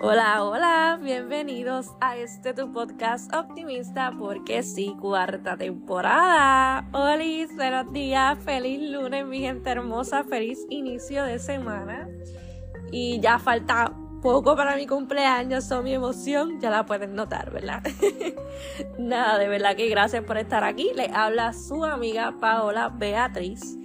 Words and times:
Hola, 0.00 0.44
hola, 0.44 1.00
bienvenidos 1.02 1.88
a 2.00 2.16
este 2.16 2.54
tu 2.54 2.72
podcast 2.72 3.34
optimista 3.34 4.12
porque 4.16 4.62
sí, 4.62 4.94
cuarta 5.00 5.56
temporada. 5.56 6.88
Hola, 6.92 7.24
buenos 7.56 7.92
días, 7.92 8.38
feliz 8.44 8.80
lunes 8.92 9.26
mi 9.26 9.40
gente 9.40 9.68
hermosa, 9.68 10.22
feliz 10.22 10.64
inicio 10.70 11.24
de 11.24 11.40
semana. 11.40 12.08
Y 12.92 13.18
ya 13.18 13.40
falta 13.40 13.92
poco 14.22 14.54
para 14.54 14.76
mi 14.76 14.86
cumpleaños, 14.86 15.64
son 15.64 15.82
mi 15.82 15.94
emoción, 15.94 16.60
ya 16.60 16.70
la 16.70 16.86
pueden 16.86 17.16
notar, 17.16 17.50
¿verdad? 17.50 17.82
Nada, 18.98 19.36
de 19.38 19.48
verdad 19.48 19.74
que 19.74 19.88
gracias 19.88 20.22
por 20.22 20.38
estar 20.38 20.62
aquí. 20.62 20.92
Le 20.94 21.10
habla 21.12 21.52
su 21.52 21.84
amiga 21.84 22.36
Paola 22.40 22.88
Beatriz. 22.88 23.77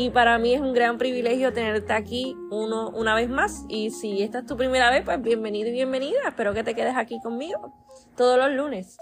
Y 0.00 0.08
para 0.08 0.38
mí 0.38 0.54
es 0.54 0.62
un 0.62 0.72
gran 0.72 0.96
privilegio 0.96 1.52
tenerte 1.52 1.92
aquí 1.92 2.34
uno, 2.50 2.88
una 2.88 3.14
vez 3.14 3.28
más. 3.28 3.66
Y 3.68 3.90
si 3.90 4.22
esta 4.22 4.38
es 4.38 4.46
tu 4.46 4.56
primera 4.56 4.90
vez, 4.90 5.02
pues 5.04 5.20
bienvenido 5.20 5.68
y 5.68 5.72
bienvenida. 5.72 6.16
Espero 6.26 6.54
que 6.54 6.64
te 6.64 6.74
quedes 6.74 6.96
aquí 6.96 7.20
conmigo 7.20 7.74
todos 8.16 8.38
los 8.38 8.50
lunes. 8.50 8.96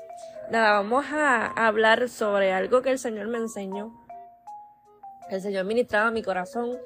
Nada, 0.50 0.72
vamos 0.72 1.04
a 1.12 1.46
hablar 1.52 2.08
sobre 2.08 2.50
algo 2.52 2.82
que 2.82 2.90
el 2.90 2.98
Señor 2.98 3.28
me 3.28 3.38
enseñó. 3.38 3.94
El 5.30 5.40
Señor 5.40 5.66
ministraba 5.66 6.10
mi 6.10 6.24
corazón. 6.24 6.76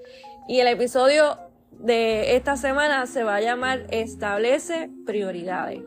Y 0.46 0.60
el 0.60 0.66
episodio 0.66 1.38
de 1.70 2.36
esta 2.36 2.58
semana 2.58 3.06
se 3.06 3.24
va 3.24 3.36
a 3.36 3.40
llamar 3.40 3.86
Establece 3.88 4.90
prioridades. 5.06 5.80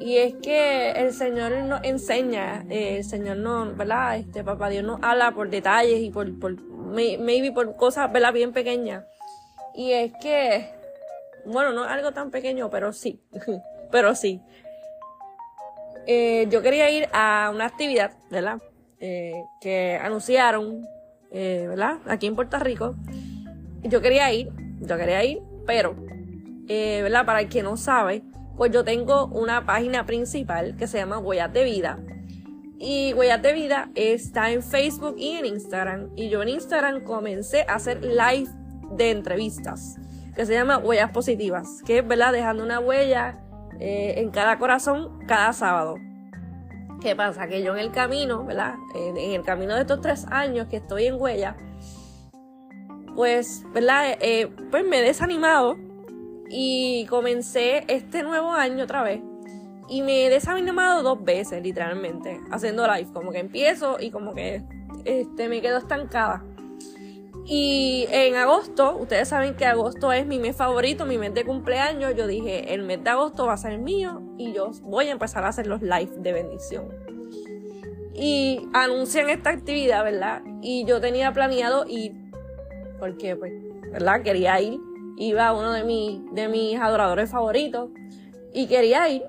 Y 0.00 0.18
es 0.18 0.34
que 0.34 0.90
el 0.92 1.12
Señor 1.12 1.52
nos 1.64 1.82
enseña, 1.84 2.64
eh, 2.68 2.96
el 2.96 3.04
Señor 3.04 3.36
no, 3.36 3.74
¿verdad? 3.74 4.16
Este 4.16 4.42
papá 4.42 4.68
Dios 4.68 4.84
nos 4.84 5.02
habla 5.02 5.32
por 5.32 5.50
detalles 5.50 6.00
y 6.00 6.10
por, 6.10 6.38
por 6.38 6.60
maybe 6.60 7.52
por 7.52 7.76
cosas, 7.76 8.12
¿verdad? 8.12 8.32
Bien 8.32 8.52
pequeñas. 8.52 9.04
Y 9.74 9.92
es 9.92 10.12
que, 10.20 10.68
bueno, 11.46 11.72
no 11.72 11.84
es 11.84 11.90
algo 11.90 12.12
tan 12.12 12.30
pequeño, 12.30 12.70
pero 12.70 12.92
sí, 12.92 13.20
pero 13.90 14.14
sí. 14.14 14.40
Eh, 16.06 16.46
yo 16.50 16.60
quería 16.60 16.90
ir 16.90 17.08
a 17.12 17.50
una 17.54 17.66
actividad, 17.66 18.12
¿verdad? 18.30 18.58
Eh, 19.00 19.32
que 19.60 19.98
anunciaron, 20.02 20.86
¿verdad? 21.32 21.98
Aquí 22.06 22.26
en 22.26 22.36
Puerto 22.36 22.58
Rico. 22.58 22.94
Yo 23.82 24.00
quería 24.00 24.32
ir, 24.32 24.50
yo 24.80 24.96
quería 24.96 25.24
ir, 25.24 25.40
pero, 25.66 25.94
¿verdad? 26.66 27.26
Para 27.26 27.40
el 27.40 27.48
que 27.48 27.62
no 27.62 27.76
sabe, 27.76 28.22
pues 28.56 28.72
yo 28.72 28.84
tengo 28.84 29.26
una 29.26 29.66
página 29.66 30.06
principal 30.06 30.76
que 30.76 30.86
se 30.86 30.98
llama 30.98 31.18
Huellas 31.18 31.52
de 31.52 31.64
Vida. 31.64 31.98
Y 32.78 33.12
Huellas 33.14 33.42
de 33.42 33.52
Vida 33.52 33.90
está 33.94 34.50
en 34.50 34.62
Facebook 34.62 35.16
y 35.18 35.32
en 35.32 35.46
Instagram. 35.46 36.10
Y 36.16 36.28
yo 36.28 36.42
en 36.42 36.50
Instagram 36.50 37.04
comencé 37.04 37.64
a 37.68 37.74
hacer 37.74 38.04
live 38.04 38.50
de 38.92 39.10
entrevistas, 39.10 39.96
que 40.34 40.46
se 40.46 40.52
llama 40.52 40.78
Huellas 40.78 41.10
Positivas, 41.10 41.82
que 41.84 41.98
es, 41.98 42.06
¿verdad? 42.06 42.32
Dejando 42.32 42.62
una 42.62 42.80
huella 42.80 43.40
eh, 43.80 44.14
en 44.18 44.30
cada 44.30 44.58
corazón 44.58 45.18
cada 45.26 45.52
sábado. 45.52 45.96
¿Qué 47.00 47.16
pasa? 47.16 47.48
Que 47.48 47.62
yo 47.62 47.74
en 47.74 47.80
el 47.80 47.90
camino, 47.90 48.44
¿verdad? 48.44 48.74
En, 48.94 49.16
en 49.16 49.32
el 49.32 49.42
camino 49.42 49.74
de 49.74 49.82
estos 49.82 50.00
tres 50.00 50.26
años 50.30 50.68
que 50.68 50.76
estoy 50.76 51.06
en 51.06 51.20
Huella, 51.20 51.56
pues, 53.14 53.64
¿verdad? 53.72 54.16
Eh, 54.20 54.50
pues 54.70 54.84
me 54.86 54.98
he 54.98 55.02
desanimado 55.02 55.76
y 56.48 57.06
comencé 57.06 57.84
este 57.88 58.22
nuevo 58.22 58.52
año 58.52 58.84
otra 58.84 59.02
vez. 59.02 59.20
Y 59.88 60.02
me 60.02 60.26
he 60.26 60.30
desanimado 60.30 61.02
dos 61.02 61.22
veces, 61.22 61.62
literalmente, 61.62 62.40
haciendo 62.50 62.86
live. 62.86 63.08
Como 63.12 63.32
que 63.32 63.38
empiezo 63.38 63.98
y 64.00 64.10
como 64.10 64.34
que 64.34 64.62
este, 65.04 65.48
me 65.48 65.60
quedo 65.60 65.78
estancada. 65.78 66.42
Y 67.46 68.06
en 68.10 68.36
agosto, 68.36 68.96
ustedes 68.96 69.28
saben 69.28 69.54
que 69.54 69.66
agosto 69.66 70.12
es 70.12 70.26
mi 70.26 70.38
mes 70.38 70.56
favorito, 70.56 71.04
mi 71.04 71.18
mes 71.18 71.34
de 71.34 71.44
cumpleaños. 71.44 72.14
Yo 72.16 72.26
dije, 72.26 72.72
el 72.72 72.82
mes 72.82 73.04
de 73.04 73.10
agosto 73.10 73.46
va 73.46 73.52
a 73.52 73.58
ser 73.58 73.78
mío 73.78 74.22
y 74.38 74.54
yo 74.54 74.70
voy 74.82 75.08
a 75.08 75.12
empezar 75.12 75.44
a 75.44 75.48
hacer 75.48 75.66
los 75.66 75.82
live 75.82 76.12
de 76.16 76.32
bendición. 76.32 76.88
Y 78.14 78.66
anuncian 78.72 79.28
esta 79.28 79.50
actividad, 79.50 80.04
¿verdad? 80.04 80.42
Y 80.62 80.86
yo 80.86 81.00
tenía 81.00 81.32
planeado 81.32 81.84
ir 81.86 82.14
porque, 82.98 83.36
pues, 83.36 83.52
¿verdad? 83.92 84.22
Quería 84.22 84.58
ir. 84.60 84.80
Iba 85.16 85.52
uno 85.52 85.72
de, 85.72 86.20
de 86.32 86.48
mis 86.48 86.78
adoradores 86.78 87.30
favoritos 87.30 87.90
y 88.52 88.66
quería 88.66 89.08
ir. 89.08 89.24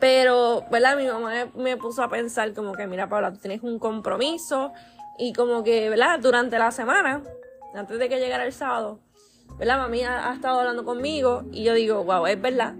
Pero, 0.00 0.64
¿verdad? 0.70 0.96
Mi 0.96 1.06
mamá 1.06 1.50
me 1.54 1.76
puso 1.76 2.02
a 2.02 2.08
pensar 2.08 2.52
como 2.54 2.72
que, 2.72 2.86
mira, 2.86 3.08
Paula, 3.08 3.32
tú 3.32 3.38
tienes 3.38 3.62
un 3.62 3.78
compromiso 3.78 4.72
y 5.18 5.32
como 5.32 5.62
que, 5.62 5.90
¿verdad? 5.90 6.18
Durante 6.18 6.58
la 6.58 6.70
semana, 6.70 7.22
antes 7.74 7.98
de 7.98 8.08
que 8.08 8.18
llegara 8.18 8.44
el 8.46 8.52
sábado, 8.52 9.00
¿verdad? 9.58 9.78
Mami 9.78 10.02
ha, 10.02 10.30
ha 10.30 10.34
estado 10.34 10.60
hablando 10.60 10.84
conmigo 10.84 11.44
y 11.52 11.64
yo 11.64 11.74
digo, 11.74 12.02
wow, 12.04 12.26
es 12.26 12.40
verdad. 12.40 12.74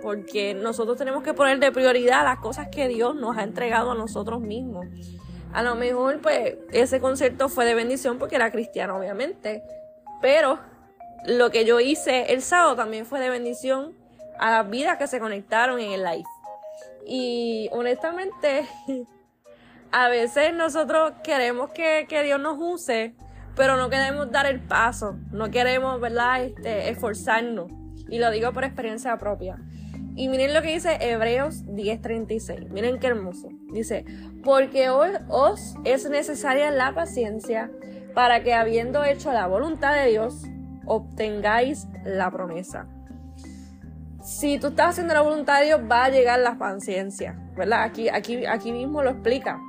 Porque 0.00 0.54
nosotros 0.54 0.96
tenemos 0.96 1.22
que 1.22 1.34
poner 1.34 1.58
de 1.58 1.72
prioridad 1.72 2.24
las 2.24 2.38
cosas 2.38 2.68
que 2.68 2.88
Dios 2.88 3.16
nos 3.16 3.36
ha 3.36 3.42
entregado 3.42 3.90
a 3.90 3.94
nosotros 3.94 4.40
mismos. 4.40 4.86
A 5.52 5.62
lo 5.62 5.74
mejor, 5.74 6.20
pues, 6.20 6.56
ese 6.72 7.00
concierto 7.00 7.48
fue 7.48 7.64
de 7.64 7.74
bendición 7.74 8.18
porque 8.18 8.36
era 8.36 8.52
cristiano, 8.52 8.96
obviamente. 8.96 9.62
Pero 10.22 10.60
lo 11.26 11.50
que 11.50 11.64
yo 11.64 11.80
hice 11.80 12.32
el 12.32 12.42
sábado 12.42 12.76
también 12.76 13.06
fue 13.06 13.20
de 13.20 13.30
bendición 13.30 13.94
a 14.38 14.50
las 14.50 14.70
vidas 14.70 14.96
que 14.96 15.06
se 15.06 15.20
conectaron 15.20 15.80
en 15.80 15.92
el 15.92 16.02
live. 16.02 16.24
Y 17.06 17.68
honestamente, 17.72 18.66
a 19.92 20.08
veces 20.08 20.54
nosotros 20.54 21.12
queremos 21.22 21.70
que, 21.70 22.06
Dios 22.24 22.40
nos 22.40 22.56
use, 22.58 23.14
pero 23.54 23.76
no 23.76 23.90
queremos 23.90 24.30
dar 24.30 24.46
el 24.46 24.60
paso, 24.60 25.16
no 25.30 25.50
queremos, 25.50 26.00
¿verdad?, 26.00 26.42
este, 26.42 26.88
esforzarnos. 26.88 27.70
Y 28.08 28.18
lo 28.18 28.30
digo 28.30 28.52
por 28.52 28.64
experiencia 28.64 29.16
propia. 29.18 29.58
Y 30.16 30.28
miren 30.28 30.52
lo 30.52 30.62
que 30.62 30.72
dice 30.72 30.98
Hebreos 31.00 31.64
10:36. 31.66 32.68
Miren 32.70 32.98
qué 32.98 33.06
hermoso. 33.06 33.48
Dice, 33.72 34.04
porque 34.42 34.90
hoy 34.90 35.10
os 35.28 35.76
es 35.84 36.08
necesaria 36.10 36.70
la 36.70 36.94
paciencia 36.94 37.70
para 38.14 38.42
que 38.42 38.52
habiendo 38.54 39.04
hecho 39.04 39.32
la 39.32 39.46
voluntad 39.46 39.94
de 39.94 40.10
Dios, 40.10 40.42
obtengáis 40.90 41.86
la 42.04 42.30
promesa. 42.30 42.86
Si 44.22 44.58
tú 44.58 44.68
estás 44.68 44.90
haciendo 44.90 45.14
la 45.14 45.22
voluntad 45.22 45.60
de 45.60 45.66
Dios, 45.66 45.80
va 45.90 46.04
a 46.04 46.10
llegar 46.10 46.40
la 46.40 46.58
paciencia, 46.58 47.38
¿verdad? 47.56 47.84
Aquí, 47.84 48.08
aquí, 48.08 48.44
aquí 48.44 48.72
mismo 48.72 49.02
lo 49.02 49.10
explica. 49.10 49.60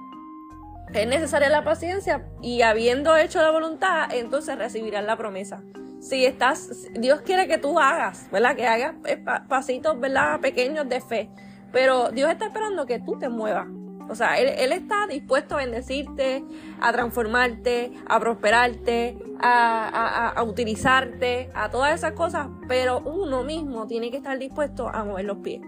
Es 0.94 1.08
necesaria 1.08 1.50
la 1.50 1.64
paciencia 1.64 2.26
y 2.42 2.64
habiendo 2.64 3.16
hecho 3.16 3.42
la 3.42 3.52
voluntad, 3.52 4.14
entonces 4.14 4.58
recibirás 4.58 5.06
la 5.06 5.16
promesa 5.16 5.62
si 6.02 6.26
estás, 6.26 6.88
Dios 6.94 7.22
quiere 7.22 7.48
que 7.48 7.60
tú 7.60 7.80
hagas, 7.80 8.28
¿verdad? 8.32 8.56
Que 8.56 8.66
hagas 8.66 8.96
eh, 9.06 9.24
pasitos, 9.48 10.00
¿verdad? 10.00 10.40
Pequeños 10.40 10.90
de 10.90 11.00
fe. 11.00 11.30
Pero 11.72 12.10
Dios 12.10 12.30
está 12.30 12.48
esperando 12.48 12.88
que 12.88 13.00
tú 13.00 13.20
te 13.20 13.30
muevas. 13.30 13.68
O 14.10 14.16
sea, 14.16 14.40
él, 14.40 14.74
está 14.74 15.08
dispuesto 15.08 15.56
a 15.56 15.60
bendecirte, 15.60 16.44
a 16.82 16.92
transformarte, 16.92 17.94
a 18.10 18.20
prosperarte, 18.20 19.18
a, 19.42 20.44
utilizarte, 20.46 21.50
a 21.54 21.70
todas 21.70 21.94
esas 21.94 22.14
cosas, 22.14 22.48
pero 22.68 23.00
uno 23.00 23.44
mismo 23.44 23.88
tiene 23.88 24.12
que 24.12 24.18
estar 24.18 24.38
dispuesto 24.38 24.88
a 24.90 25.04
mover 25.04 25.26
los 25.26 25.38
pies. 25.38 25.62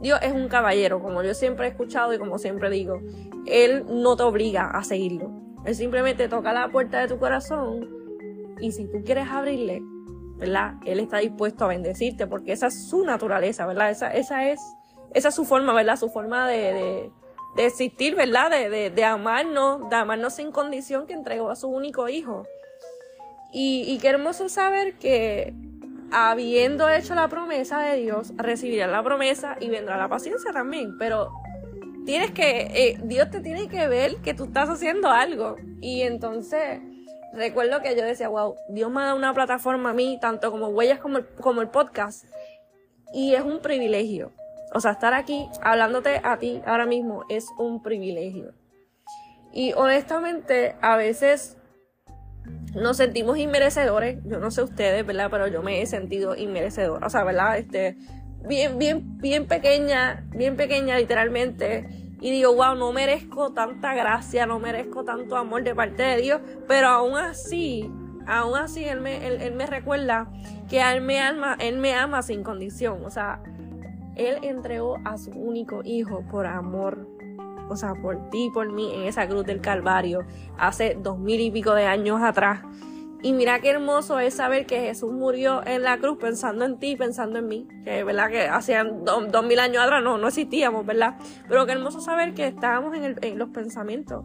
Dios 0.00 0.20
es 0.22 0.32
un 0.32 0.48
caballero, 0.48 1.02
como 1.02 1.22
yo 1.22 1.34
siempre 1.34 1.66
he 1.66 1.70
escuchado 1.70 2.12
y 2.14 2.18
como 2.18 2.38
siempre 2.38 2.70
digo. 2.70 3.00
Él 3.46 3.84
no 3.88 4.16
te 4.16 4.22
obliga 4.22 4.70
a 4.70 4.84
seguirlo. 4.84 5.30
Él 5.64 5.74
simplemente 5.74 6.28
toca 6.28 6.52
la 6.52 6.68
puerta 6.68 7.00
de 7.00 7.08
tu 7.08 7.18
corazón 7.18 7.88
y 8.60 8.72
si 8.72 8.86
tú 8.86 9.02
quieres 9.04 9.28
abrirle, 9.28 9.82
¿verdad? 10.36 10.74
Él 10.84 11.00
está 11.00 11.18
dispuesto 11.18 11.64
a 11.64 11.68
bendecirte 11.68 12.26
porque 12.26 12.52
esa 12.52 12.68
es 12.68 12.88
su 12.88 13.04
naturaleza, 13.04 13.66
¿verdad? 13.66 13.90
Esa, 13.90 14.12
esa, 14.12 14.48
es, 14.48 14.60
esa 15.14 15.28
es 15.28 15.34
su 15.34 15.44
forma, 15.44 15.72
¿verdad? 15.72 15.96
Su 15.96 16.08
forma 16.10 16.46
de, 16.48 17.10
de, 17.56 17.66
existir, 17.66 18.14
¿verdad? 18.14 18.50
De, 18.50 18.70
de, 18.70 18.90
de, 18.90 19.04
amarnos, 19.04 19.88
de 19.90 19.96
amarnos 19.96 20.34
sin 20.34 20.52
condición 20.52 21.06
que 21.06 21.12
entregó 21.12 21.50
a 21.50 21.56
su 21.56 21.68
único 21.68 22.08
hijo. 22.08 22.46
Y, 23.52 23.98
qué 24.00 24.08
hermoso 24.08 24.48
saber 24.48 24.94
que 24.94 25.54
habiendo 26.12 26.88
hecho 26.88 27.14
la 27.14 27.28
promesa 27.28 27.80
de 27.80 27.96
Dios, 27.96 28.32
recibirá 28.36 28.86
la 28.86 29.02
promesa 29.02 29.56
y 29.60 29.68
vendrá 29.68 29.96
la 29.96 30.08
paciencia 30.08 30.52
también. 30.52 30.98
Pero 30.98 31.32
tienes 32.04 32.30
que, 32.32 32.60
eh, 32.74 32.98
Dios 33.02 33.30
te 33.30 33.40
tiene 33.40 33.68
que 33.68 33.88
ver 33.88 34.16
que 34.16 34.34
tú 34.34 34.44
estás 34.44 34.68
haciendo 34.68 35.10
algo. 35.10 35.56
Y 35.80 36.02
entonces 36.02 36.80
recuerdo 37.32 37.80
que 37.82 37.96
yo 37.96 38.04
decía, 38.04 38.28
wow, 38.28 38.54
Dios 38.68 38.90
me 38.90 39.00
ha 39.00 39.04
dado 39.06 39.16
una 39.16 39.34
plataforma 39.34 39.90
a 39.90 39.94
mí, 39.94 40.18
tanto 40.20 40.50
como 40.50 40.68
Huellas 40.68 40.98
como 40.98 41.20
como 41.40 41.60
el 41.60 41.68
podcast, 41.68 42.24
y 43.12 43.34
es 43.34 43.42
un 43.42 43.60
privilegio. 43.60 44.32
O 44.74 44.80
sea, 44.80 44.92
estar 44.92 45.14
aquí 45.14 45.48
hablándote 45.62 46.20
a 46.22 46.38
ti 46.38 46.60
ahora 46.66 46.86
mismo 46.86 47.24
es 47.28 47.46
un 47.58 47.82
privilegio. 47.82 48.52
Y 49.52 49.72
honestamente, 49.72 50.76
a 50.82 50.96
veces 50.96 51.57
nos 52.74 52.96
sentimos 52.96 53.38
inmerecedores. 53.38 54.18
Yo 54.24 54.38
no 54.38 54.50
sé 54.50 54.62
ustedes, 54.62 55.06
¿verdad? 55.06 55.28
Pero 55.30 55.46
yo 55.46 55.62
me 55.62 55.80
he 55.80 55.86
sentido 55.86 56.36
inmerecedora. 56.36 57.06
O 57.06 57.10
sea, 57.10 57.24
¿verdad? 57.24 57.58
Este, 57.58 57.96
bien, 58.46 58.78
bien, 58.78 59.18
bien 59.18 59.46
pequeña, 59.46 60.24
bien 60.34 60.56
pequeña 60.56 60.98
literalmente 60.98 62.08
y 62.20 62.30
digo, 62.32 62.54
wow, 62.54 62.74
no 62.74 62.92
merezco 62.92 63.52
tanta 63.52 63.94
gracia, 63.94 64.46
no 64.46 64.58
merezco 64.58 65.04
tanto 65.04 65.36
amor 65.36 65.62
de 65.62 65.74
parte 65.74 66.02
de 66.02 66.20
Dios, 66.20 66.40
pero 66.66 66.88
aún 66.88 67.16
así, 67.16 67.88
aún 68.26 68.56
así 68.56 68.84
él 68.84 69.00
me, 69.00 69.24
él, 69.26 69.54
me 69.54 69.66
recuerda 69.66 70.28
que 70.68 70.80
él 70.80 71.00
me, 71.00 71.20
ama, 71.20 71.56
él 71.60 71.78
me 71.78 71.94
ama 71.94 72.22
sin 72.22 72.42
condición. 72.42 73.04
O 73.04 73.10
sea, 73.10 73.40
él 74.16 74.38
entregó 74.42 74.98
a 75.04 75.16
su 75.16 75.30
único 75.30 75.82
hijo 75.84 76.24
por 76.28 76.46
amor. 76.46 77.06
O 77.68 77.76
sea, 77.76 77.94
por 77.94 78.30
ti, 78.30 78.50
por 78.52 78.72
mí, 78.72 78.94
en 78.94 79.02
esa 79.02 79.28
cruz 79.28 79.44
del 79.44 79.60
Calvario, 79.60 80.20
hace 80.58 80.96
dos 81.00 81.18
mil 81.18 81.40
y 81.40 81.50
pico 81.50 81.74
de 81.74 81.86
años 81.86 82.20
atrás. 82.22 82.60
Y 83.20 83.32
mira 83.32 83.58
qué 83.60 83.70
hermoso 83.70 84.20
es 84.20 84.34
saber 84.34 84.64
que 84.64 84.80
Jesús 84.80 85.12
murió 85.12 85.66
en 85.66 85.82
la 85.82 85.98
cruz 85.98 86.18
pensando 86.18 86.64
en 86.64 86.78
ti, 86.78 86.94
pensando 86.94 87.40
en 87.40 87.48
mí. 87.48 87.66
Que, 87.84 88.04
¿verdad? 88.04 88.30
Que 88.30 88.42
hacían 88.42 89.04
dos, 89.04 89.44
mil 89.44 89.58
años 89.58 89.82
atrás 89.82 90.02
no, 90.04 90.18
no 90.18 90.28
existíamos, 90.28 90.86
¿verdad? 90.86 91.16
Pero 91.48 91.66
qué 91.66 91.72
hermoso 91.72 92.00
saber 92.00 92.34
que 92.34 92.46
estábamos 92.46 92.94
en, 92.96 93.16
en 93.20 93.38
los 93.38 93.48
pensamientos. 93.48 94.24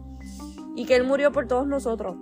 Y 0.76 0.86
que 0.86 0.94
Él 0.94 1.04
murió 1.04 1.32
por 1.32 1.48
todos 1.48 1.66
nosotros. 1.66 2.16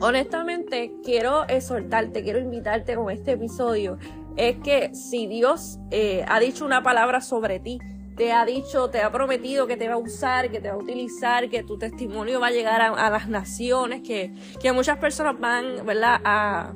Honestamente, 0.00 0.92
quiero 1.02 1.48
exhortarte, 1.48 2.22
quiero 2.22 2.38
invitarte 2.38 2.94
con 2.94 3.10
este 3.10 3.32
episodio. 3.32 3.98
Es 4.36 4.58
que 4.58 4.94
si 4.94 5.26
Dios 5.26 5.78
eh, 5.90 6.24
ha 6.28 6.38
dicho 6.38 6.66
una 6.66 6.82
palabra 6.82 7.22
sobre 7.22 7.58
ti, 7.58 7.78
te 8.16 8.32
ha 8.32 8.44
dicho, 8.46 8.88
te 8.88 9.02
ha 9.02 9.12
prometido 9.12 9.66
que 9.66 9.76
te 9.76 9.88
va 9.88 9.94
a 9.94 9.98
usar, 9.98 10.50
que 10.50 10.60
te 10.60 10.68
va 10.68 10.74
a 10.74 10.78
utilizar, 10.78 11.50
que 11.50 11.62
tu 11.62 11.78
testimonio 11.78 12.40
va 12.40 12.46
a 12.46 12.50
llegar 12.50 12.80
a, 12.80 13.10
las 13.10 13.28
naciones, 13.28 14.00
que, 14.02 14.32
que, 14.60 14.72
muchas 14.72 14.98
personas 14.98 15.38
van, 15.38 15.84
¿verdad?, 15.84 16.20
a, 16.24 16.72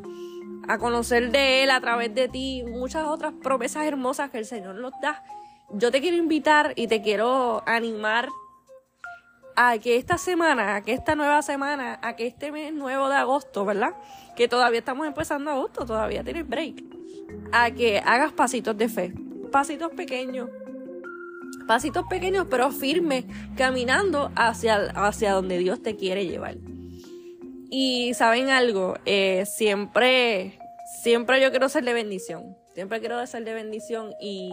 a 0.69 0.79
conocer 0.79 1.31
de 1.31 1.63
Él 1.63 1.71
a 1.71 1.81
través 1.81 2.15
de 2.15 2.29
ti, 2.29 2.63
muchas 2.67 3.07
otras 3.07 3.33
promesas 3.43 3.87
hermosas 3.87 4.31
que 4.31 4.39
el 4.39 4.45
Señor 4.45 4.75
nos 4.77 4.93
da. 5.01 5.25
Yo 5.71 5.91
te 5.91 6.01
quiero 6.01 6.17
invitar 6.17 6.75
y 6.77 6.89
te 6.89 7.01
quiero 7.01 7.63
animar 7.67 8.29
a 9.57 9.79
que 9.79 9.97
esta 9.97 10.19
semana, 10.19 10.77
a 10.77 10.83
que 10.83 10.93
esta 10.93 11.15
nueva 11.15 11.43
semana, 11.43 11.99
a 12.03 12.17
que 12.17 12.27
este 12.27 12.53
mes 12.53 12.73
nuevo 12.73 13.09
de 13.09 13.17
agosto, 13.17 13.65
¿verdad? 13.65 13.95
Que 14.37 14.47
todavía 14.47 14.81
estamos 14.81 15.07
empezando 15.07 15.51
agosto, 15.51 15.87
todavía 15.87 16.23
tienes 16.23 16.47
break. 16.47 16.85
A 17.53 17.71
que 17.71 17.99
hagas 17.99 18.33
pasitos 18.33 18.77
de 18.77 18.89
fe, 18.89 19.15
pasitos 19.51 19.91
pequeños, 19.93 20.49
pasitos 21.67 22.05
pequeños 22.09 22.47
pero 22.51 22.71
firmes, 22.71 23.25
caminando 23.57 24.31
hacia, 24.37 24.77
hacia 24.95 25.33
donde 25.33 25.59
Dios 25.59 25.83
te 25.83 25.97
quiere 25.97 26.27
llevar. 26.27 26.57
Y 27.71 28.15
saben 28.15 28.51
algo, 28.51 28.97
eh, 29.07 29.45
siempre, 29.47 30.59
siempre 31.03 31.41
yo 31.41 31.51
quiero 31.51 31.69
ser 31.69 31.85
de 31.85 31.93
bendición. 31.93 32.57
Siempre 32.75 33.01
quiero 33.01 33.25
ser 33.27 33.45
de 33.45 33.55
bendición 33.55 34.15
y, 34.21 34.53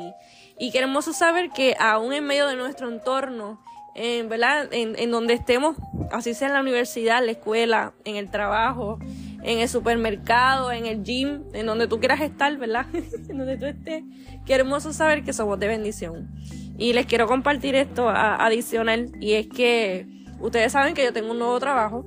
y 0.60 0.72
saber 1.14 1.52
que 1.52 1.76
aún 1.80 2.14
en 2.14 2.26
medio 2.26 2.48
de 2.48 2.56
nuestro 2.56 2.90
entorno, 2.90 3.60
en, 3.96 4.30
¿verdad? 4.30 4.68
En, 4.72 4.98
en, 4.98 5.12
donde 5.12 5.34
estemos, 5.34 5.78
así 6.12 6.34
sea 6.34 6.50
en 6.50 6.54
la 6.54 6.62
universidad, 6.62 7.24
la 7.24 7.32
escuela, 7.32 7.94
en 8.06 8.16
el 8.16 8.30
trabajo, 8.30 9.00
en 9.44 9.60
el 9.60 9.70
supermercado, 9.70 10.72
en 10.72 10.86
el 10.86 11.04
gym, 11.04 11.44
en 11.54 11.66
donde 11.66 11.88
tú 11.88 12.00
quieras 12.00 12.22
estar, 12.22 12.56
¿verdad? 12.58 12.86
en 13.30 13.38
donde 13.38 13.58
tú 13.58 13.66
estés. 13.66 14.04
Qué 14.46 14.56
hermoso 14.56 14.94
saber 14.94 15.24
que 15.24 15.34
somos 15.34 15.60
de 15.60 15.68
bendición. 15.68 16.30
Y 16.78 16.94
les 16.94 17.06
quiero 17.06 17.28
compartir 17.28 17.76
esto 17.76 18.10
adicional 18.10 19.12
y 19.20 19.34
es 19.34 19.48
que 19.48 20.08
ustedes 20.40 20.72
saben 20.72 20.94
que 20.94 21.04
yo 21.04 21.14
tengo 21.14 21.32
un 21.32 21.40
nuevo 21.40 21.60
trabajo. 21.60 22.06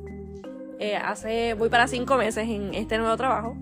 Eh, 0.79 0.97
hace, 0.97 1.55
voy 1.55 1.69
para 1.69 1.89
cinco 1.89 2.17
meses 2.17 2.49
en 2.49 2.73
este 2.75 2.97
nuevo 2.97 3.17
trabajo 3.17 3.57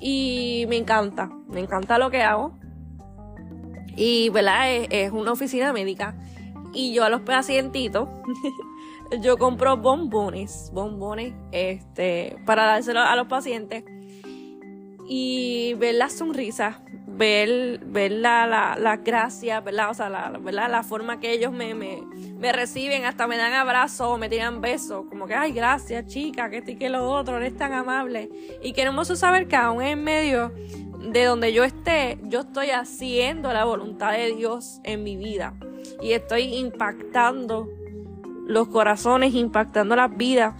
y 0.00 0.66
me 0.68 0.76
encanta, 0.76 1.30
me 1.48 1.60
encanta 1.60 1.98
lo 1.98 2.10
que 2.10 2.22
hago. 2.22 2.58
Y, 3.96 4.30
¿verdad? 4.30 4.72
Es, 4.72 4.88
es 4.90 5.12
una 5.12 5.32
oficina 5.32 5.72
médica 5.72 6.16
y 6.72 6.92
yo 6.92 7.04
a 7.04 7.10
los 7.10 7.22
pacientitos 7.22 8.08
yo 9.18 9.36
compro 9.38 9.76
bombones, 9.76 10.70
bombones, 10.72 11.34
este, 11.52 12.36
para 12.46 12.64
dárselo 12.64 13.00
a 13.00 13.16
los 13.16 13.26
pacientes 13.26 13.84
y 15.08 15.74
ver 15.74 15.96
las 15.96 16.12
sonrisas, 16.12 16.76
ver, 17.08 17.80
ver 17.84 18.12
la, 18.12 18.46
la, 18.46 18.76
la 18.78 18.98
gracia, 18.98 19.60
¿verdad? 19.60 19.90
O 19.90 19.94
sea, 19.94 20.08
la, 20.08 20.30
¿verdad? 20.38 20.70
la 20.70 20.84
forma 20.84 21.18
que 21.18 21.32
ellos 21.32 21.52
me, 21.52 21.74
me, 21.74 22.02
me 22.38 22.52
reciben, 22.52 23.04
hasta 23.04 23.26
me 23.26 23.36
dan 23.36 23.52
abrazos, 23.52 24.18
me 24.18 24.28
tiran 24.28 24.60
besos, 24.60 25.06
como 25.08 25.26
que, 25.26 25.34
ay, 25.34 25.52
gracias, 25.52 26.06
chica, 26.06 26.48
que 26.48 26.58
esto 26.58 26.70
y 26.70 26.76
que 26.76 26.88
lo 26.88 27.10
otro, 27.10 27.38
eres 27.38 27.56
tan 27.56 27.72
amable. 27.72 28.30
Y 28.62 28.72
queremos 28.72 29.08
saber 29.08 29.48
que 29.48 29.56
aún 29.56 29.82
en 29.82 30.04
medio 30.04 30.52
de 31.10 31.24
donde 31.24 31.52
yo 31.52 31.64
esté, 31.64 32.18
yo 32.22 32.40
estoy 32.40 32.70
haciendo 32.70 33.52
la 33.52 33.64
voluntad 33.64 34.12
de 34.12 34.34
Dios 34.34 34.80
en 34.84 35.02
mi 35.02 35.16
vida 35.16 35.54
y 36.00 36.12
estoy 36.12 36.54
impactando 36.54 37.68
los 38.50 38.68
corazones, 38.68 39.34
impactando 39.34 39.96
las 39.96 40.14
vidas. 40.16 40.54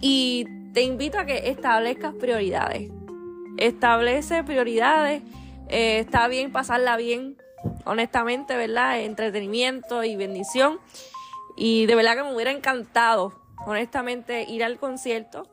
Y 0.00 0.46
te 0.72 0.82
invito 0.82 1.18
a 1.18 1.26
que 1.26 1.50
establezcas 1.50 2.14
prioridades. 2.14 2.90
Establece 3.56 4.44
prioridades. 4.44 5.22
Eh, 5.68 5.98
está 5.98 6.28
bien 6.28 6.52
pasarla 6.52 6.96
bien, 6.96 7.36
honestamente, 7.84 8.56
¿verdad? 8.56 9.00
Entretenimiento 9.00 10.04
y 10.04 10.14
bendición. 10.16 10.78
Y 11.56 11.86
de 11.86 11.94
verdad 11.94 12.16
que 12.16 12.22
me 12.22 12.34
hubiera 12.34 12.52
encantado, 12.52 13.32
honestamente, 13.66 14.44
ir 14.44 14.62
al 14.62 14.78
concierto, 14.78 15.48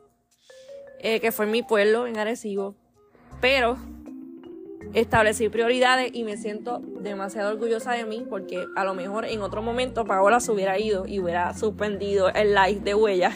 eh, 1.00 1.20
que 1.20 1.32
fue 1.32 1.46
en 1.46 1.50
mi 1.50 1.62
pueblo, 1.62 2.06
en 2.06 2.16
Arecibo. 2.16 2.76
Pero 3.40 3.76
establecí 4.94 5.48
prioridades 5.48 6.10
y 6.12 6.24
me 6.24 6.36
siento 6.36 6.80
demasiado 6.80 7.50
orgullosa 7.50 7.92
de 7.92 8.04
mí 8.04 8.26
porque 8.28 8.64
a 8.76 8.84
lo 8.84 8.94
mejor 8.94 9.24
en 9.24 9.42
otro 9.42 9.62
momento 9.62 10.04
Paola 10.04 10.40
se 10.40 10.52
hubiera 10.52 10.78
ido 10.78 11.06
y 11.06 11.20
hubiera 11.20 11.54
suspendido 11.54 12.28
el 12.28 12.54
live 12.54 12.80
de 12.80 12.94
huella. 12.94 13.32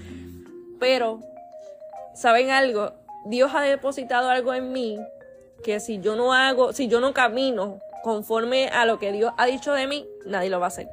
Pero, 0.80 1.20
¿saben 2.14 2.50
algo? 2.50 2.92
Dios 3.26 3.52
ha 3.54 3.62
depositado 3.62 4.28
algo 4.28 4.52
en 4.52 4.72
mí 4.72 4.98
que 5.62 5.78
si 5.78 6.00
yo 6.00 6.16
no 6.16 6.32
hago, 6.32 6.72
si 6.72 6.88
yo 6.88 7.00
no 7.00 7.14
camino 7.14 7.78
conforme 8.02 8.68
a 8.68 8.84
lo 8.84 8.98
que 8.98 9.12
Dios 9.12 9.32
ha 9.36 9.46
dicho 9.46 9.72
de 9.72 9.86
mí, 9.86 10.06
nadie 10.26 10.50
lo 10.50 10.58
va 10.58 10.66
a 10.66 10.68
hacer. 10.68 10.88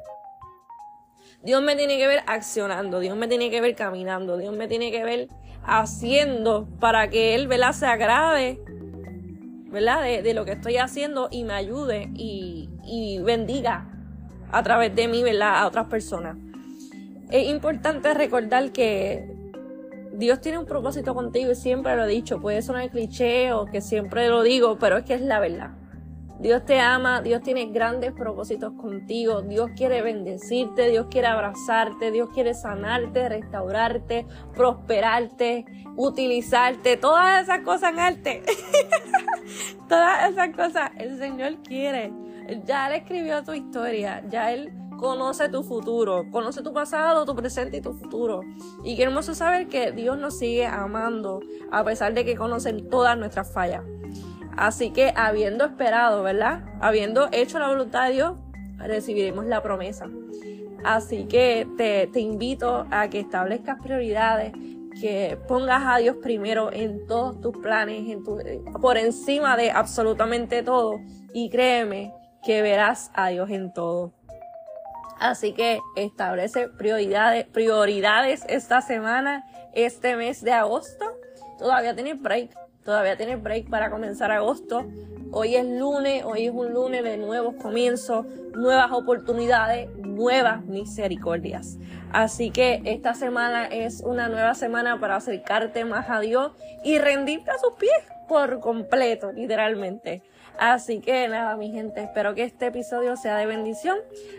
Dios 1.42 1.62
me 1.62 1.74
tiene 1.74 1.98
que 1.98 2.06
ver 2.06 2.22
accionando, 2.26 3.00
Dios 3.00 3.16
me 3.16 3.26
tiene 3.26 3.50
que 3.50 3.60
ver 3.60 3.74
caminando, 3.74 4.36
Dios 4.36 4.54
me 4.54 4.68
tiene 4.68 4.92
que 4.92 5.02
ver 5.02 5.28
haciendo 5.64 6.68
para 6.78 7.08
que 7.08 7.34
Él, 7.34 7.48
¿verdad? 7.48 7.72
Se 7.72 7.86
agrade 7.86 8.60
¿verdad? 9.70 10.02
De, 10.02 10.34
lo 10.34 10.44
que 10.44 10.52
estoy 10.52 10.76
haciendo 10.76 11.28
y 11.30 11.44
me 11.44 11.54
ayude 11.54 12.10
y, 12.14 13.18
bendiga 13.24 13.86
a 14.52 14.62
través 14.62 14.94
de 14.94 15.08
mí, 15.08 15.22
¿verdad? 15.22 15.58
A 15.58 15.66
otras 15.66 15.86
personas. 15.86 16.36
Es 17.30 17.48
importante 17.48 18.12
recordar 18.14 18.72
que 18.72 19.32
Dios 20.12 20.40
tiene 20.40 20.58
un 20.58 20.66
propósito 20.66 21.14
contigo 21.14 21.52
y 21.52 21.54
siempre 21.54 21.94
lo 21.94 22.04
he 22.04 22.08
dicho. 22.08 22.40
Puede 22.40 22.62
sonar 22.62 22.90
cliché 22.90 23.52
o 23.52 23.66
que 23.66 23.80
siempre 23.80 24.28
lo 24.28 24.42
digo, 24.42 24.78
pero 24.78 24.98
es 24.98 25.04
que 25.04 25.14
es 25.14 25.20
la 25.20 25.38
verdad. 25.38 25.79
Dios 26.40 26.64
te 26.64 26.80
ama, 26.80 27.20
Dios 27.20 27.42
tiene 27.42 27.66
grandes 27.66 28.12
propósitos 28.12 28.72
contigo, 28.72 29.42
Dios 29.42 29.70
quiere 29.76 30.00
bendecirte, 30.00 30.88
Dios 30.88 31.08
quiere 31.10 31.26
abrazarte, 31.26 32.10
Dios 32.10 32.30
quiere 32.32 32.54
sanarte, 32.54 33.28
restaurarte, 33.28 34.26
prosperarte, 34.54 35.66
utilizarte, 35.96 36.96
todas 36.96 37.42
esas 37.42 37.60
cosas 37.60 37.92
en 37.92 37.98
arte. 37.98 38.42
todas 39.88 40.30
esas 40.30 40.56
cosas 40.56 40.90
el 40.96 41.18
Señor 41.18 41.58
quiere. 41.62 42.10
Ya 42.64 42.88
Él 42.88 43.02
escribió 43.02 43.44
tu 43.44 43.52
historia, 43.52 44.24
ya 44.30 44.50
Él 44.50 44.72
conoce 44.98 45.50
tu 45.50 45.62
futuro, 45.62 46.24
conoce 46.30 46.62
tu 46.62 46.72
pasado, 46.72 47.26
tu 47.26 47.36
presente 47.36 47.76
y 47.76 47.80
tu 47.82 47.92
futuro. 47.92 48.40
Y 48.82 48.96
qué 48.96 49.02
hermoso 49.02 49.34
saber 49.34 49.68
que 49.68 49.92
Dios 49.92 50.16
nos 50.16 50.38
sigue 50.38 50.66
amando 50.66 51.40
a 51.70 51.84
pesar 51.84 52.14
de 52.14 52.24
que 52.24 52.34
conocen 52.34 52.88
todas 52.88 53.18
nuestras 53.18 53.52
fallas. 53.52 53.84
Así 54.60 54.90
que 54.90 55.14
habiendo 55.16 55.64
esperado, 55.64 56.22
¿verdad? 56.22 56.60
Habiendo 56.82 57.30
hecho 57.32 57.58
la 57.58 57.68
voluntad 57.68 58.08
de 58.08 58.12
Dios, 58.12 58.36
recibiremos 58.76 59.46
la 59.46 59.62
promesa. 59.62 60.10
Así 60.84 61.24
que 61.24 61.66
te, 61.78 62.20
invito 62.20 62.86
a 62.90 63.08
que 63.08 63.20
establezcas 63.20 63.80
prioridades, 63.82 64.52
que 65.00 65.38
pongas 65.48 65.82
a 65.86 65.96
Dios 65.96 66.16
primero 66.22 66.70
en 66.74 67.06
todos 67.06 67.40
tus 67.40 67.56
planes, 67.56 68.06
en 68.10 68.22
tu, 68.22 68.38
por 68.82 68.98
encima 68.98 69.56
de 69.56 69.70
absolutamente 69.70 70.62
todo. 70.62 71.00
Y 71.32 71.48
créeme 71.48 72.12
que 72.44 72.60
verás 72.60 73.10
a 73.14 73.28
Dios 73.28 73.48
en 73.48 73.72
todo. 73.72 74.12
Así 75.18 75.54
que 75.54 75.80
establece 75.96 76.68
prioridades, 76.68 77.46
prioridades 77.46 78.44
esta 78.46 78.82
semana, 78.82 79.42
este 79.72 80.16
mes 80.16 80.42
de 80.42 80.52
agosto. 80.52 81.06
Todavía 81.58 81.94
tienes 81.94 82.20
break 82.20 82.50
Todavía 82.84 83.16
tienes 83.16 83.42
break 83.42 83.68
para 83.68 83.90
comenzar 83.90 84.30
agosto. 84.30 84.86
Hoy 85.32 85.54
es 85.54 85.66
lunes, 85.66 86.24
hoy 86.24 86.46
es 86.46 86.52
un 86.52 86.72
lunes 86.72 87.04
de 87.04 87.18
nuevos 87.18 87.54
comienzos, 87.56 88.26
nuevas 88.54 88.90
oportunidades, 88.90 89.94
nuevas 89.96 90.64
misericordias. 90.64 91.78
Así 92.10 92.50
que 92.50 92.82
esta 92.86 93.14
semana 93.14 93.66
es 93.66 94.00
una 94.00 94.28
nueva 94.28 94.54
semana 94.54 94.98
para 94.98 95.16
acercarte 95.16 95.84
más 95.84 96.08
a 96.08 96.20
Dios 96.20 96.52
y 96.82 96.98
rendirte 96.98 97.50
a 97.50 97.58
sus 97.58 97.74
pies 97.74 97.92
por 98.28 98.60
completo, 98.60 99.30
literalmente. 99.30 100.22
Así 100.58 101.00
que 101.00 101.28
nada, 101.28 101.56
mi 101.56 101.70
gente, 101.70 102.02
espero 102.02 102.34
que 102.34 102.44
este 102.44 102.66
episodio 102.66 103.16
sea 103.16 103.36
de 103.36 103.46
bendición. 103.46 103.98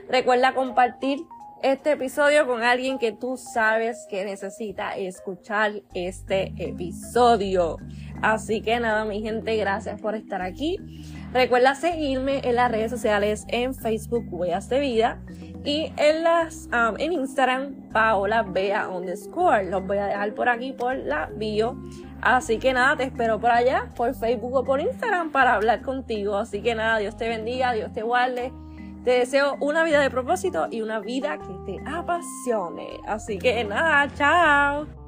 Recuerda 0.09 0.53
compartir 0.53 1.19
este 1.63 1.91
episodio 1.91 2.47
con 2.47 2.63
alguien 2.63 2.97
que 2.97 3.11
tú 3.11 3.37
sabes 3.37 4.07
que 4.09 4.25
necesita 4.25 4.97
escuchar 4.97 5.81
este 5.93 6.53
episodio. 6.57 7.77
Así 8.21 8.61
que 8.61 8.79
nada, 8.79 9.05
mi 9.05 9.21
gente, 9.21 9.55
gracias 9.57 9.99
por 10.01 10.15
estar 10.15 10.41
aquí. 10.41 10.77
Recuerda 11.33 11.75
seguirme 11.75 12.41
en 12.43 12.55
las 12.55 12.71
redes 12.71 12.91
sociales 12.91 13.45
en 13.47 13.73
Facebook 13.73 14.25
Huellas 14.29 14.69
de 14.69 14.79
Vida 14.79 15.21
y 15.63 15.93
en 15.97 16.23
las 16.23 16.67
um, 16.67 16.99
en 16.99 17.13
Instagram 17.13 17.89
Paola 17.91 18.43
Bea 18.43 18.89
underscore. 18.89 19.69
Los 19.69 19.85
voy 19.85 19.97
a 19.97 20.07
dejar 20.07 20.33
por 20.33 20.49
aquí 20.49 20.73
por 20.73 20.95
la 20.95 21.29
bio. 21.35 21.77
Así 22.21 22.59
que 22.59 22.73
nada, 22.73 22.97
te 22.97 23.03
espero 23.03 23.39
por 23.39 23.51
allá, 23.51 23.89
por 23.95 24.13
Facebook 24.13 24.53
o 24.55 24.63
por 24.63 24.79
Instagram 24.79 25.31
para 25.31 25.55
hablar 25.55 25.81
contigo. 25.81 26.37
Así 26.37 26.61
que 26.61 26.75
nada, 26.75 26.99
Dios 26.99 27.17
te 27.17 27.27
bendiga, 27.27 27.73
Dios 27.73 27.91
te 27.93 28.03
guarde. 28.03 28.51
Te 29.03 29.11
deseo 29.11 29.57
una 29.59 29.83
vida 29.83 29.99
de 29.99 30.11
propósito 30.11 30.67
y 30.69 30.81
una 30.81 30.99
vida 30.99 31.39
que 31.39 31.53
te 31.65 31.83
apasione. 31.85 32.99
Así 33.07 33.39
que 33.39 33.63
nada, 33.63 34.07
chao. 34.13 35.00